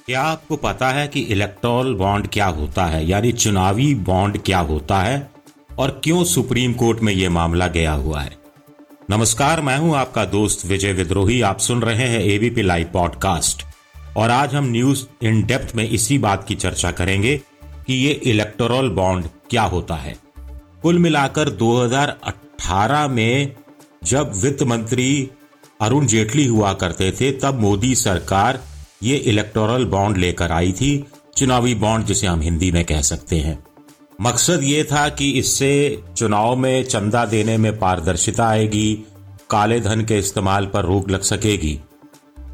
क्या 0.06 0.22
आपको 0.22 0.56
पता 0.56 0.88
है 0.88 1.08
कि 1.08 1.20
इलेक्टोरल 1.20 1.94
बॉन्ड 1.94 2.28
क्या 2.28 2.46
होता 2.46 2.86
है? 2.86 3.08
यानी 3.08 3.32
चुनावी 3.32 3.94
बॉन्ड 3.94 4.38
क्या 4.42 4.58
होता 4.58 5.00
है? 5.00 5.30
और 5.78 6.00
क्यों 6.04 6.24
सुप्रीम 6.24 6.72
कोर्ट 6.72 7.00
में 7.00 7.12
यह 7.12 7.30
मामला 7.30 7.66
गया 7.66 7.92
हुआ 7.92 8.20
है? 8.20 8.36
नमस्कार, 9.10 9.60
मैं 9.60 9.78
हूँ 9.78 9.96
आपका 9.96 10.24
दोस्त 10.24 10.66
विजय 10.66 10.92
विद्रोही। 10.92 11.40
आप 11.40 11.58
सुन 11.58 11.82
रहे 11.82 12.08
हैं 12.08 12.20
एबीपी 12.20 12.62
लाइव 12.62 12.90
पॉडकास्ट 12.92 13.66
और 14.16 14.30
आज 14.30 14.54
हम 14.54 14.64
न्यूज़ 14.64 15.06
इन 15.22 15.42
डेप्थ 15.42 15.76
में 15.76 15.88
इसी 15.88 16.18
बात 16.18 16.44
की 16.48 16.54
चर्चा 16.54 16.90
करेंगे 16.90 17.40
कि 17.64 17.94
ये 17.94 18.12
इलेक्टोरल 18.12 18.88
बॉन्ड 18.88 19.26
क्या 19.50 19.62
होता 19.62 19.94
है? 19.94 20.16
कुल 20.82 20.98
मिलाकर 20.98 21.48
2018 21.48 22.41
में 23.08 23.54
जब 24.04 24.32
वित्त 24.34 24.62
मंत्री 24.62 25.30
अरुण 25.80 26.06
जेटली 26.06 26.46
हुआ 26.46 26.72
करते 26.72 27.10
थे, 27.12 27.30
तब 27.32 27.60
मोदी 27.60 27.94
सरकार 27.94 28.60
ये 29.02 29.16
इलेक्टोरल 29.16 29.84
बॉन्ड 29.84 30.16
लेकर 30.16 30.52
आई 30.52 30.72
थी, 30.72 31.04
चुनावी 31.36 31.74
बॉन्ड 31.74 32.06
जिसे 32.06 32.26
हम 32.26 32.40
हिंदी 32.40 32.70
में 32.72 32.84
कह 32.84 33.00
सकते 33.00 33.38
हैं। 33.38 33.58
मकसद 34.20 34.62
ये 34.62 34.84
था 34.84 35.08
कि 35.08 35.30
इससे 35.30 36.02
चुनाव 36.16 36.56
में 36.56 36.84
चंदा 36.84 37.24
देने 37.24 37.56
में 37.58 37.78
पारदर्शिता 37.78 38.46
आएगी, 38.46 39.04
काले 39.50 39.80
धन 39.80 40.04
के 40.04 40.18
इस्तेमाल 40.18 40.66
पर 40.66 40.84
रोक 40.84 41.10
लग 41.10 41.22
सकेगी। 41.22 41.78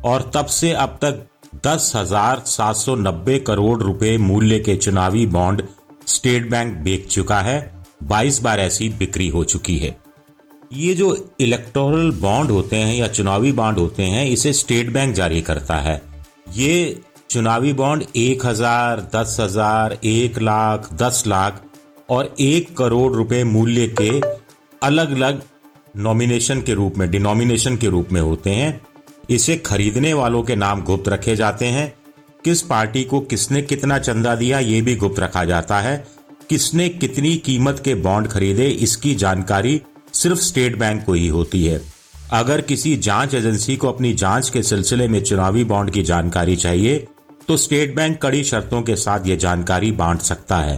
और 0.04 0.30
तब 0.34 0.46
से 0.46 0.72
अब 0.72 0.98
तक 1.02 1.26
दस 1.66 1.92
हज़ार 1.96 2.42
सात 2.46 2.76
सौ 2.76 2.94
नब्बे 2.94 3.38
करोड़ 3.38 3.82
रुपए 3.82 4.16
मूल्य 4.18 4.58
के 4.58 4.76
चुनावी 4.76 5.26
बॉन्ड 5.26 5.62
स्टेट 6.06 6.50
बैंक 6.50 6.76
बेच 6.76 7.06
चुका 7.06 7.40
है। 7.40 7.58
22 8.00 8.40
बार 8.42 8.60
ऐसी 8.60 8.88
बिक्री 8.88 9.28
हो 9.28 9.44
चुकी 9.44 9.76
है। 9.78 9.96
ये 10.72 10.94
जो 10.94 11.34
इलेक्टोरल 11.40 12.10
बॉन्ड 12.10 12.50
होते 12.50 12.76
हैं 12.76 12.94
या 12.96 13.08
चुनावी 13.08 13.52
बॉन्ड 13.52 13.78
होते 13.78 14.02
हैं, 14.02 14.24
इसे 14.26 14.52
स्टेट 14.52 14.90
बैंक 14.92 15.14
जारी 15.14 15.40
करता 15.42 15.76
है। 15.76 16.02
ये 16.54 17.00
चुनावी 17.30 17.72
बॉन्ड 17.72 18.04
एक 18.16 18.46
हज़ार, 18.46 19.00
दस 19.16 19.36
हज़ार, 19.40 19.98
एक 20.04 20.38
लाख, 20.38 20.92
दस 20.94 21.22
लाख 21.26 21.62
और 22.10 22.34
एक 22.40 22.76
करोड़ 22.76 23.12
रुपए 23.12 23.42
मूल्य 23.44 23.86
के 24.00 24.20
अलग 24.82 25.14
अलग 25.16 25.42
नॉमिनेशन 25.96 26.60
के 26.62 26.74
रूप 26.74 26.96
में 26.96 27.10
डिनोमिनेशन 27.10 27.76
के 27.76 27.86
रूप 27.86 28.12
में 28.12 28.20
होते 28.20 28.50
हैं। 28.50 28.80
इसे 29.30 29.56
खरीदने 29.56 30.12
वालों 30.12 30.42
के 30.42 30.56
नाम 30.56 30.82
गुप्त 30.82 31.08
रखे 31.08 31.36
जाते 31.36 31.66
हैं। 31.66 31.92
किस 32.44 32.62
पार्टी 32.62 33.02
को 33.04 33.20
किसने 33.20 33.62
कितना 33.62 33.98
चंदा 33.98 34.34
दिया, 34.34 34.58
ये 34.58 34.80
भी 34.82 34.94
गुप्त 34.96 35.20
रखा 35.20 35.44
जाता 35.44 35.80
है। 35.80 35.96
किसने 36.50 36.88
कितनी 36.88 37.34
कीमत 37.36 37.80
के 37.84 37.94
बॉन्ड 37.96 38.28
खरीदे, 38.28 38.66
इसकी 38.66 39.14
जानकारी 39.14 39.80
सिर्फ़ 40.14 40.40
स्टेट 40.40 40.78
बैंक 40.78 41.04
को 41.04 41.12
ही 41.12 41.26
होती 41.28 41.64
है। 41.64 41.80
अगर 42.32 42.60
किसी 42.60 42.96
जाँच 42.98 43.34
एजेंसी 43.34 43.76
को 43.76 43.88
अपनी 43.88 44.12
जाँच 44.14 44.48
के 44.50 44.62
सिलसिले 44.62 45.08
में 45.08 45.22
चुनावी 45.22 45.64
बॉन्ड 45.64 45.90
की 45.90 46.02
जानकारी 46.04 46.56
चाहिए 46.56 47.06
तो 47.48 47.56
स्टेट 47.56 47.94
बैंक 47.96 48.20
कड़ी 48.22 48.42
शर्तों 48.44 48.80
के 48.82 48.96
साथ 48.96 49.26
ये 49.26 49.36
जानकारी 49.36 49.92
बांट 49.92 50.20
सकता 50.20 50.56
है। 50.56 50.76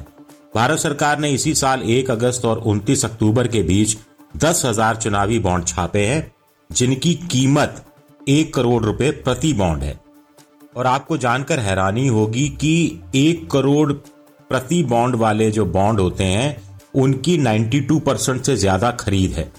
भारत 0.55 0.79
सरकार 0.79 1.19
ने 1.19 1.31
इसी 1.31 1.55
साल 1.55 1.83
1 1.91 2.11
अगस्त 2.11 2.45
और 2.45 2.63
29 2.65 3.05
अक्टूबर 3.05 3.49
के 3.49 3.63
बीच 3.63 3.97
दस 4.37 4.63
हज़ार 4.65 4.97
चुनावी 4.97 5.39
बॉन्ड 5.39 5.67
छापे 5.67 6.07
हैं, 6.07 6.33
जिनकी 6.71 7.15
कीमत 7.31 7.85
एक 8.29 8.55
करोड़ 8.55 8.83
रुपए 8.85 9.11
प्रति 9.11 9.53
बॉन्ड 9.53 9.83
है। 9.83 9.99
और 10.77 10.87
आपको 10.87 11.17
जानकर 11.19 11.61
हैरानी 11.61 12.07
होगी 12.09 12.49
कि 12.61 13.01
एक 13.17 13.51
करोड़ 13.51 13.93
प्रति 14.51 14.83
बॉन्ड 14.83 15.17
वाले 15.17 15.51
जो 15.51 15.65
बॉन्ड 15.65 16.01
होते 16.01 16.25
हैं, 16.25 16.57
उनकी 16.95 17.37
92 17.39 17.99
परसेंट 18.01 18.43
से 18.43 18.57
ज़्यादा 18.57 18.91
खरीद 18.91 19.33
है। 19.33 19.53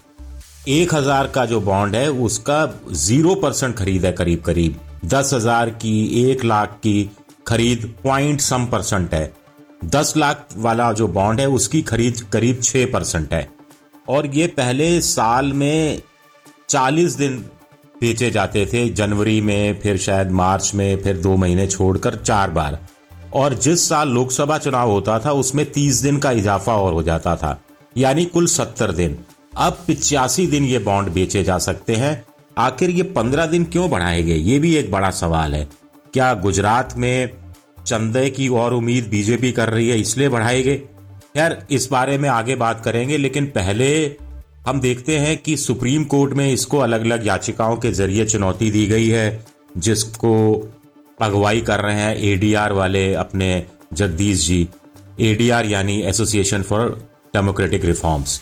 एक 0.67 0.93
हज़ार 0.95 1.27
का 1.27 1.45
जो 1.45 1.61
बॉन्ड 1.61 1.95
है, 1.95 2.09
उसका 2.11 2.65
ज़ीरो 2.91 3.35
परसेंट 3.35 3.75
खरीद 3.75 4.05
है 4.05 4.11
करीब 4.11 4.41
करीब। 4.41 4.79
दस 5.05 5.33
हज़ार 5.33 5.69
की, 5.69 6.23
एक 6.23 6.43
लाख 6.45 6.77
की 6.83 7.09
खरीद 7.47 7.93
पॉइंट 8.03 8.41
सम 8.41 8.65
परसेंट 8.65 9.13
है। 9.13 9.33
दस 9.85 10.13
लाख 10.17 10.47
वाला 10.57 10.91
जो 10.93 11.07
बॉन्ड 11.07 11.39
है, 11.39 11.47
उसकी 11.47 11.81
खरीद 11.81 12.21
करीब 12.33 12.59
छह 12.63 12.85
परसेंट 12.85 13.33
है। 13.33 13.47
और 14.09 14.27
ये 14.27 14.47
पहले 14.47 15.01
साल 15.01 15.53
में 15.53 16.01
चालीस 16.69 17.13
दिन 17.13 17.37
बेचे 18.01 18.31
जाते 18.31 18.65
थे, 18.65 18.89
जनवरी 18.89 19.41
में, 19.41 19.79
फिर 19.79 19.97
शायद 19.97 20.31
मार्च 20.31 20.71
में, 20.75 21.01
फिर 21.03 21.17
दो 21.17 21.35
महीने 21.35 21.67
छोड़कर 21.67 22.15
चार 22.15 22.49
बार। 22.49 22.79
और 23.33 23.53
जिस 23.53 23.87
साल 23.89 24.09
लोकसभा 24.09 24.57
चुनाव 24.57 24.89
होता 24.91 25.17
था, 25.19 25.31
उसमें 25.31 25.65
तीस 25.71 25.95
दिन 25.95 26.17
का 26.17 26.31
इजाफा 26.31 26.75
और 26.75 26.93
हो 26.93 27.03
जाता 27.03 27.35
था, 27.35 27.61
यानी 27.95 28.25
कुल 28.25 28.47
सत्तर 28.47 28.91
दिन। 28.91 29.17
अब 29.53 29.83
पिचासी 29.87 30.47
दिन 30.47 30.65
ये 30.65 30.79
बॉन्ड 30.79 31.09
बेचे 31.09 31.43
जा 31.43 31.57
सकते 31.57 31.95
हैं। 31.95 32.23
आखिर 32.57 32.89
ये 32.89 33.03
पंद्रह 33.03 33.45
दिन 33.45 33.63
क्यों 33.65 33.89
बढ़ाए 33.89 34.21
गए? 34.23 34.35
ये 34.35 34.59
भी 34.59 34.75
एक 34.75 34.91
बड़ा 34.91 35.09
सवाल 35.11 35.53
है। 35.53 35.67
क्या 36.13 36.33
गुजरात 36.33 36.93
में 36.97 37.29
चंदे 37.85 38.29
की 38.29 38.47
और 38.47 38.73
उम्मीद 38.73 39.07
बीजेपी 39.07 39.51
कर 39.51 39.69
रही 39.69 39.89
है, 39.89 39.99
इसलिए 39.99 40.29
बढ़ाए 40.29 40.61
गए? 40.61 40.77
खैर, 41.35 41.57
इस 41.71 41.87
बारे 41.91 42.17
में 42.17 42.29
आगे 42.29 42.55
बात 42.55 42.83
करेंगे, 42.83 43.17
लेकिन 43.17 43.45
पहले 43.45 43.91
हम 44.67 44.79
देखते 44.79 45.17
हैं 45.17 45.37
कि 45.37 45.55
सुप्रीम 45.57 46.03
कोर्ट 46.03 46.33
में 46.33 46.51
इसको 46.53 46.77
अलग 46.77 47.05
अलग 47.05 47.27
याचिकाओं 47.27 47.77
के 47.77 47.91
ज़रिए 47.91 48.25
चुनौती 48.25 48.69
दी 48.71 48.85
गई 48.87 49.07
है, 49.07 49.45
जिसको 49.77 50.33
अगुवाई 51.21 51.61
कर 51.61 51.79
रहे 51.79 51.95
हैं 51.95 52.15
एडीआर 52.23 52.73
वाले 52.73 53.13
अपने 53.15 53.51
जगदीश 53.93 54.45
जी। 54.47 54.67
एडीआर 55.19 55.65
यानी 55.65 56.01
एसोसिएशन 56.01 56.61
फॉर 56.61 56.89
डेमोक्रेटिक 57.33 57.85
रिफॉर्म्स 57.85 58.41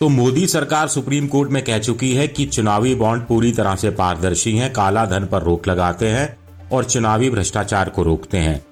तो 0.00 0.08
मोदी 0.08 0.46
सरकार 0.46 0.88
सुप्रीम 0.88 1.26
कोर्ट 1.26 1.50
में 1.50 1.62
कह 1.64 1.78
चुकी 1.78 2.12
है 2.14 2.26
कि 2.28 2.46
चुनावी 2.46 2.94
बॉन्ड 2.94 3.22
पूरी 3.22 3.52
तरह 3.52 3.74
से 3.76 3.90
पारदर्शी 3.90 4.56
हैं, 4.56 4.72
काला 4.72 5.04
धन 5.06 5.26
पर 5.26 5.42
रोक 5.42 5.68
लगाते 5.68 6.08
हैं 6.08 6.36
और 6.72 6.84
चुनावी 6.84 7.30
भ्रष्टाचार 7.30 7.88
को 7.88 8.02
रोकते 8.02 8.38
हैं। 8.38 8.64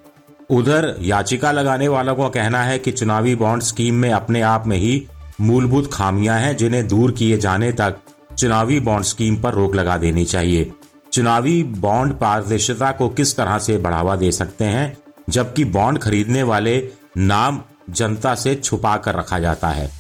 उधर 0.51 0.95
याचिका 1.01 1.53
लगाने 1.53 1.89
वालों 1.89 2.15
का 2.15 2.29
कहना 2.29 2.63
है 2.63 2.79
कि 2.79 2.93
चुनावी 2.93 3.35
बॉन्ड 3.35 3.63
स्कीम 3.63 3.95
में 3.95 4.11
अपने 4.13 4.41
आप 4.43 4.67
में 4.67 4.77
ही 4.77 5.07
मूलभूत 5.41 5.91
खामियाँ 5.93 6.39
हैं 6.41 6.57
जिन्हें 6.57 6.87
दूर 6.89 7.13
किए 7.13 7.39
जाने 7.39 7.71
तक 7.73 7.99
चुनावी 8.39 8.81
बॉन्ड 8.81 9.05
स्कीम 9.05 9.37
पर 9.37 9.55
रोक 9.55 9.75
लगा 9.75 9.97
देनी 9.97 10.25
चाहिए। 10.25 10.71
चुनावी 11.19 11.63
बॉन्ड 11.77 12.13
पारदर्शिता 12.15 12.91
को 12.93 13.09
किस 13.11 13.37
तरह 13.37 13.59
से 13.59 13.77
बढ़ावा 13.79 14.15
दे 14.17 14.31
सकते 14.33 14.65
हैं, 14.65 14.97
जबकि 15.31 15.65
बॉन्ड 15.67 15.99
खरीदने 15.99 16.43
वाले 16.43 16.77
नाम 17.19 17.61
जनता 17.91 18.35
से 18.35 18.55
छुपा 18.55 18.97
कर 18.97 19.15
रखा 19.15 19.39
जाता 19.39 19.69
है। 19.69 19.91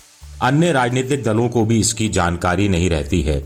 अन्य 0.43 0.71
राजनीतिक 0.73 1.25
दलों 1.25 1.49
को 1.49 1.65
भी 1.65 1.79
इसकी 1.81 2.09
जानकारी 2.09 2.69
नहीं 2.69 2.91
रहती 2.91 3.21
है। 3.23 3.43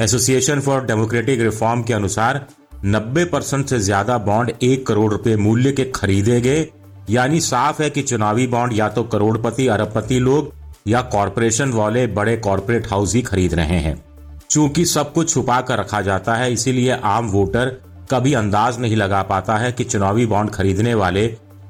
एसोसिएशन 0.00 0.60
फॉर 0.60 0.84
डेमोक्रेटिक 0.84 1.40
रिफॉर्म 1.40 1.82
के 1.82 1.94
अनुसार 1.94 2.44
90 2.86 3.24
परसेंट 3.24 3.66
से 3.66 3.80
ज़्यादा 3.80 4.18
बॉन्ड 4.20 4.52
एक 4.62 4.86
करोड़ 4.86 5.12
रुपए 5.12 5.36
मूल्य 5.36 5.72
के 5.72 5.84
खरीदे 5.92 6.40
गए, 6.40 6.66
यानी 7.10 7.40
साफ़ 7.42 7.82
है 7.82 7.90
कि 7.90 8.02
चुनावी 8.04 8.46
बॉन्ड 8.46 8.78
या 8.78 8.88
तो 8.88 9.02
करोड़पति, 9.04 9.66
अरबपति 9.68 10.18
लोग 10.20 10.52
या 10.88 11.02
कॉरपोरेशन 11.02 11.72
वाले 11.72 12.06
बड़े 12.06 12.36
कॉरपोरेट 12.38 12.90
हाउस 12.90 13.14
ही 13.14 13.22
खरीद 13.24 13.54
रहे 13.54 13.80
हैं। 13.80 14.02
चूँकि 14.50 14.84
सब 14.84 15.12
कुछ 15.12 15.34
छुपा 15.34 15.60
कर 15.60 15.78
रखा 15.78 16.00
जाता 16.00 16.34
है, 16.34 16.52
इसीलिए 16.52 16.90
आम 16.90 17.28
वोटर 17.28 17.80
कभी 18.10 18.32
अंदाज 18.34 18.78
नहीं 18.80 18.96
लगा 18.96 19.22
पाता 19.22 19.56
है 19.56 19.72
कि 19.72 19.84
चुनावी 19.84 20.26
बॉन्ड 20.26 20.50
खरीदने 20.50 20.94
वाले 20.94 21.26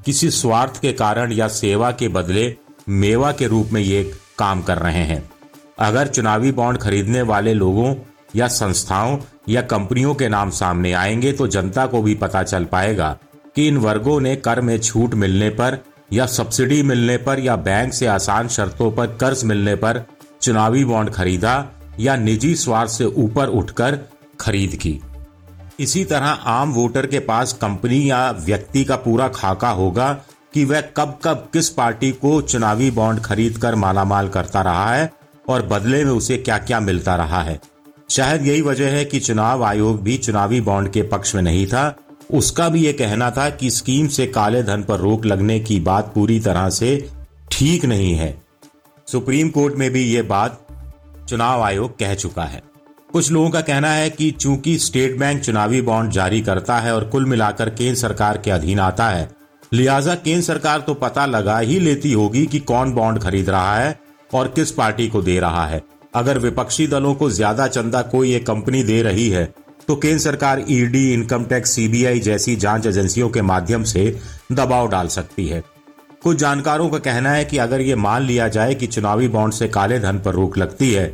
किसी 0.07 0.31
स्वार्थ 0.31 0.81
के 0.81 0.93
कारण 0.93 1.33
या 1.33 1.49
सेवा 1.49 1.91
के 1.91 2.09
बदले 2.09 2.55
मेवा 2.89 3.33
के 3.33 3.47
रूप 3.47 3.69
में 3.73 3.81
ये 3.81 4.13
काम 4.39 4.63
कर 4.63 4.79
रहे 4.79 5.03
हैं। 5.03 5.31
अगर 5.79 6.07
चुनावी 6.07 6.53
बॉन्ड 6.53 6.79
खरीदने 6.79 7.23
वाले 7.23 7.55
लोगों 7.55 7.95
या 8.37 8.49
संस्थाओं 8.49 9.19
या 9.49 9.63
कंपनियों 9.63 10.15
के 10.15 10.29
नाम 10.29 10.51
सामने 10.51 10.93
आएँगे 10.93 11.33
तो 11.33 11.47
जनता 11.47 11.87
को 11.87 12.03
भी 12.03 12.15
पता 12.15 12.43
चल 12.43 12.65
पाएगा 12.65 13.19
कि 13.57 13.69
इन 13.69 13.77
वर्गों 13.77 14.21
ने 14.21 14.37
कर 14.37 14.61
में 14.61 14.79
छूट 14.79 15.15
मिलने 15.15 15.51
पर 15.51 15.79
या 16.13 16.27
सब्सिडी 16.27 16.83
मिलने 16.83 17.17
पर 17.17 17.39
या 17.39 17.57
बैंक 17.57 17.93
से 17.95 18.07
आसान 18.07 18.49
शर्तों 18.49 18.91
पर 18.93 19.07
कर्ज 19.07 19.45
मिलने 19.45 19.75
पर 19.77 20.05
चुनावी 20.43 20.85
बॉन्ड 20.85 21.11
खरीदा 21.11 21.73
या 22.01 22.17
निजी 22.17 22.55
स्वार्थ 22.55 22.91
से 22.91 23.05
ऊपर 23.05 23.49
उठकर 23.49 23.99
खरीद 24.41 24.75
की। 24.75 25.01
इसी 25.81 26.05
तरह 26.05 26.27
आम 26.27 26.73
वोटर 26.73 27.07
के 27.07 27.19
पास 27.19 27.53
कंपनी 27.53 28.11
या 28.11 28.31
व्यक्ति 28.31 28.85
का 28.85 28.97
पूरा 28.97 29.29
खाका 29.29 29.71
होगा 29.71 30.13
कि 30.55 30.65
वह 30.65 30.81
कब 30.81 31.19
कब 31.25 31.49
किस 31.53 31.69
पार्टी 31.69 32.11
को 32.11 32.41
चुनावी 32.43 32.91
बॉन्ड 32.91 33.21
खरीद 33.21 33.59
कर 33.59 33.75
मालामाल 33.75 34.29
करता 34.29 34.63
रहा 34.63 34.95
है 34.95 35.11
और 35.49 35.67
बदले 35.67 36.05
में 36.05 36.13
उसे 36.13 36.37
क्या 36.37 36.59
क्या 36.59 36.81
मिलता 36.81 37.17
रहा 37.17 37.43
है। 37.43 37.61
शायद 38.11 38.47
यही 38.47 38.61
वजह 38.63 38.89
है 38.89 39.05
कि 39.05 39.21
चुनाव 39.21 39.65
आयोग 39.65 40.03
भी 40.03 40.17
चुनावी 40.19 40.61
बॉन्ड 40.61 40.91
के 40.93 41.03
पक्ष 41.03 41.35
में 41.35 41.43
नहीं 41.43 41.67
था। 41.67 41.97
उसका 42.35 42.69
भी 42.69 42.85
ये 42.85 42.93
कहना 42.93 43.31
था 43.31 43.51
कि 43.51 43.71
स्कीम 43.71 44.09
से 44.09 44.27
काले 44.27 44.63
धन 44.63 44.83
पर 44.83 44.99
रोक 44.99 45.27
लगने 45.27 45.61
की 45.61 45.81
बात 45.81 46.13
पूरी 46.15 46.41
तरह 46.41 46.69
से 46.71 47.09
ठीक 47.53 47.85
नहीं 47.85 48.15
है। 48.15 48.43
सुप्रीम 49.09 49.49
कोर्ट 49.49 49.75
में 49.75 49.91
भी 49.91 50.03
ये 50.03 50.23
बात 50.23 50.66
चुनाव 51.27 51.63
आयोग 51.63 51.99
कह 51.99 52.15
चुका 52.17 52.45
है। 52.45 52.63
कुछ 53.13 53.31
लोगों 53.33 53.51
का 53.51 53.61
कहना 53.63 53.91
है 53.91 54.09
कि 54.11 54.31
चूँकि 54.33 54.77
स्टेट 54.79 55.19
बैंक 55.19 55.43
चुनावी 55.43 55.81
बॉन्ड 55.83 56.13
जारी 56.13 56.41
करता 56.43 56.79
है 56.79 56.95
और 56.95 57.05
कुल 57.09 57.27
मिलाकर 57.27 57.69
केंद्र 57.71 57.95
सरकार 57.97 58.39
के 58.39 58.51
अधीन 58.51 58.81
आता 58.81 59.09
है, 59.09 59.29
लिहाजा 59.73 60.15
केंद्र 60.17 60.45
सरकार 60.45 60.81
तो 60.81 60.95
पता 60.97 61.27
लगा 61.27 61.59
ही 61.59 61.79
लेती 61.81 62.13
होगी 62.13 62.47
कि 62.47 62.59
कौन 62.63 62.93
बॉन्ड 62.95 63.23
खरीद 63.23 63.51
रहा 63.51 63.77
है 63.77 63.99
और 64.31 64.49
किस 64.49 64.71
पार्टी 64.73 65.09
को 65.09 65.23
दे 65.23 65.39
रहा 65.41 65.67
है। 65.67 65.83
अगर 66.15 66.39
विपक्षी 66.39 66.87
दलों 66.87 67.15
को 67.15 67.31
ज़्यादा 67.31 67.67
चंदा 67.69 68.03
कोई 68.05 68.35
एक 68.35 68.47
कंपनी 68.47 68.83
दे 68.85 69.01
रही 69.03 69.29
है 69.31 69.45
तो 69.89 69.95
केंद्र 69.97 70.19
सरकार 70.21 70.65
ईडी, 70.69 71.13
इनकम 71.13 71.45
टैक्स, 71.45 71.71
सीबीआई 71.71 72.21
जैसी 72.21 72.55
जाँच 72.57 72.87
एजेंसियों 72.87 73.29
के 73.31 73.43
माध्यम 73.45 73.83
से 73.85 74.05
दबाव 74.53 74.89
डाल 74.89 75.09
सकती 75.09 75.47
है। 75.49 75.63
कुछ 76.23 76.37
जानकारों 76.39 76.89
का 76.91 76.99
कहना 76.99 77.31
है 77.31 77.45
कि 77.45 77.59
अगर 77.59 77.81
ये 77.81 77.95
मान 77.97 78.23
लिया 78.23 78.49
जाए 78.49 78.75
कि 78.75 78.87
चुनावी 78.87 79.29
बॉन्ड 79.29 79.55
से 79.55 79.69
काले 79.69 79.99
धन 79.99 80.19
पर 80.19 80.35
रोक 80.35 80.59
लगती 80.59 80.93
है 80.93 81.07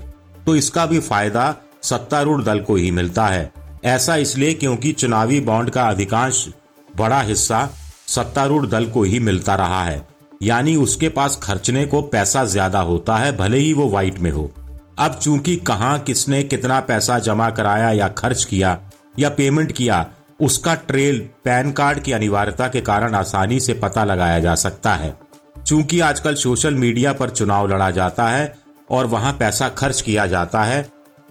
तो 0.46 0.54
इसका 0.56 0.86
भी 0.86 0.98
फ़ायदा 1.00 1.54
सत्तारूढ़ 1.82 2.42
दल 2.42 2.60
को 2.60 2.76
ही 2.76 2.90
मिलता 2.90 3.26
है। 3.26 3.50
ऐसा 3.84 4.16
इसलिए 4.16 4.52
क्योंकि 4.54 4.92
चुनावी 4.92 5.40
बॉन्ड 5.40 5.70
का 5.70 5.82
अधिकांश 5.84 6.46
बड़ा 6.94 7.20
हिस्सा 7.22 7.68
सत्तारूढ़ 8.08 8.66
दल 8.66 8.86
को 8.86 9.02
ही 9.02 9.18
मिलता 9.20 9.54
रहा 9.54 9.82
है। 9.84 10.00
यानी 10.42 10.74
उसके 10.76 11.08
पास 11.08 11.38
खर्चने 11.42 11.84
को 11.86 12.02
पैसा 12.02 12.44
ज़्यादा 12.44 12.80
होता 12.80 13.16
है, 13.16 13.36
भले 13.36 13.58
ही 13.58 13.72
वो 13.72 13.88
व्हाइट 13.88 14.18
में 14.18 14.30
हो। 14.30 14.50
अब 14.98 15.14
चूँकि 15.14 15.56
कहा, 15.58 15.96
किसने 15.98 16.42
कितना 16.42 16.80
पैसा 16.80 17.18
जमा 17.18 17.50
कराया 17.50 17.90
या 17.92 18.08
खर्च 18.08 18.44
किया 18.44 18.78
या 19.18 19.28
पेमेंट 19.30 19.72
किया 19.72 20.06
उसका 20.42 20.74
ट्रेल 20.86 21.18
पैन 21.44 21.70
कार्ड 21.72 21.98
की 22.02 22.12
अनिवार्यता 22.12 22.68
के 22.68 22.80
कारण 22.82 23.14
आसानी 23.14 23.60
से 23.60 23.74
पता 23.74 24.04
लगाया 24.04 24.38
जा 24.40 24.54
सकता 24.56 24.94
है। 24.94 25.14
चूँकि 25.58 26.00
आजकल 26.00 26.34
सोशल 26.36 26.74
मीडिया 26.76 27.12
पर 27.12 27.30
चुनाव 27.30 27.68
लड़ा 27.68 27.90
जाता 27.90 28.28
है 28.28 28.52
और 28.90 29.06
वहाँ 29.06 29.32
पैसा 29.32 29.68
खर्च 29.70 30.00
किया 30.00 30.26
जाता 30.26 30.62
है 30.64 30.82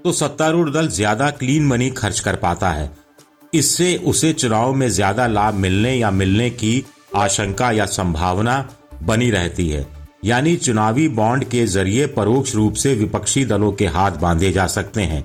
तो 0.04 0.12
सत्तारूढ़ 0.14 0.70
दल 0.70 0.88
ज़्यादा 0.90 1.30
क्लीन 1.32 1.66
मनी 1.68 1.90
खर्च 1.92 2.20
कर 2.20 2.36
पाता 2.38 2.70
है। 2.70 2.90
इससे 3.54 3.96
उसे 4.06 4.32
चुनाव 4.34 4.74
में 4.74 4.88
ज़्यादा 4.90 5.28
लाभ 5.28 5.54
मिलने 5.56 5.94
या 5.94 6.12
मिलने 6.12 6.50
की 6.52 6.84
आशंका 7.16 7.72
या 7.72 7.86
संभावना 7.88 8.64
बनी 9.04 9.30
रहती 9.32 9.70
है। 9.70 9.86
यानी 10.26 10.56
चुनावी 10.58 11.08
बॉन्ड 11.10 11.44
के 11.44 11.66
ज़रिए 11.68 12.06
परोक्ष 12.10 12.56
रूप 12.56 12.74
से 12.76 12.94
विपक्षी 12.96 13.46
दलों 13.46 13.72
के 13.72 13.88
हाथ 13.88 14.12
बांधे 14.22 14.52
जा 14.52 14.68
सकते 14.70 15.02
हैं। 15.04 15.24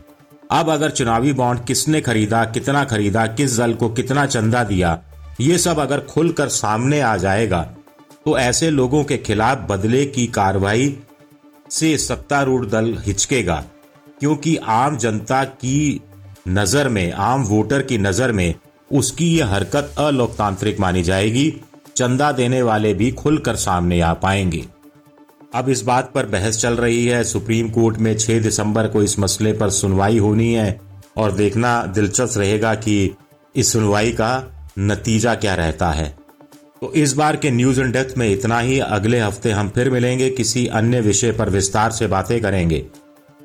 अब 0.51 0.71
अगर 0.71 0.91
चुनावी 0.91 1.33
बॉन्ड 1.33 1.65
किसने 1.65 2.01
खरीदा, 2.01 2.45
कितना 2.45 2.85
खरीदा, 2.85 3.27
किस 3.29 3.57
दल 3.59 3.75
को 3.75 3.89
कितना 3.91 4.27
चंदा 4.27 4.63
दिया, 4.65 4.99
ये 5.41 5.59
सब 5.59 5.79
अगर 5.79 6.01
खुलकर 6.03 6.49
सामने 6.51 7.01
आ 7.01 7.17
जाएगा 7.17 7.63
तो 8.27 8.39
ऐसे 8.39 8.71
लोगों 8.71 9.03
के 9.05 9.17
खिलाफ 9.19 9.67
बदले 9.69 10.05
की 10.07 10.27
कार्रवाई 10.29 10.97
से 11.71 11.97
सत्तारूढ़ 11.99 12.65
दल 12.67 12.97
हिचकेगा, 13.07 13.63
क्योंकि 14.21 14.57
आम 14.59 14.97
जनता 14.97 15.43
की 15.45 16.01
नज़र 16.49 16.89
में, 16.89 17.13
आम 17.13 17.45
वोटर 17.45 17.83
की 17.83 17.99
नज़र 17.99 18.33
में 18.33 18.55
उसकी 18.91 19.29
ये 19.29 19.43
हरकत 19.45 19.95
अलोकतांत्रिक 19.99 20.81
मानी 20.81 21.03
जाएगी, 21.03 21.53
चंदा 21.97 22.31
देने 22.33 22.63
वाले 22.63 22.93
भी 22.95 23.11
खुलकर 23.13 23.57
सामने 23.57 24.01
आ 24.01 24.13
पाएँगे। 24.15 24.65
अब 25.57 25.69
इस 25.69 25.83
बात 25.83 26.13
पर 26.15 26.27
बहस 26.27 26.61
चल 26.61 26.75
रही 26.75 27.07
है। 27.07 27.25
सुप्रीम 27.25 27.69
कोर्ट 27.69 27.99
में 27.99 28.19
6 28.19 28.41
दिसंबर 28.41 28.89
को 28.89 29.03
इस 29.03 29.19
मसले 29.19 29.53
पर 29.53 29.71
सुनवाई 29.71 30.19
होनी 30.19 30.55
है 30.55 30.81
और 31.17 31.33
देखना 31.33 31.87
दिलचस्प 31.87 32.39
रहेगा 32.39 32.75
कि 32.75 33.15
इस 33.57 33.73
सुनवाई 33.73 34.13
का 34.13 34.53
नतीजा 34.79 35.35
क्या 35.35 35.55
रहता 35.55 35.91
है। 35.91 36.17
तो 36.81 36.93
इस 36.93 37.13
बार 37.13 37.37
के 37.37 37.51
न्यूज़ 37.51 37.81
इन 37.81 37.93
डेप्थ 37.93 38.19
में 38.19 38.31
इतना 38.31 38.61
ही। 38.61 38.79
अगले 38.79 39.21
हफ़्ते 39.21 39.51
हम 39.51 39.69
फिर 39.69 39.91
मिलेंगे, 39.91 40.31
किसी 40.31 40.67
अन्य 40.67 41.01
विषय 41.01 41.33
पर 41.33 41.51
विस्तार 41.51 41.91
से 41.91 42.07
बातें 42.07 42.41
करेंगे। 42.43 42.87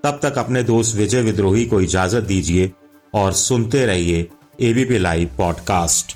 तब 0.03 0.19
तक 0.23 0.37
अपने 0.37 0.63
दोस्त 0.63 0.95
विजय 0.95 1.21
विद्रोही 1.21 1.65
को 1.65 1.81
इजाज़त 1.81 2.23
दीजिए 2.23 2.71
और 3.13 3.33
सुनते 3.33 3.85
रहिए 3.85 4.27
ABP 4.61 4.97
live 4.97 5.29
podcast 5.37 6.15